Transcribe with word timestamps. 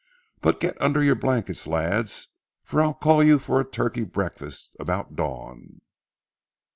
But 0.41 0.59
get 0.59 0.81
under 0.81 1.03
your 1.03 1.13
blankets, 1.13 1.67
lads, 1.67 2.29
for 2.63 2.81
I'll 2.81 2.95
call 2.95 3.23
you 3.23 3.37
for 3.37 3.59
a 3.61 3.69
turkey 3.69 4.03
breakfast 4.03 4.71
about 4.79 5.15
dawn." 5.15 5.81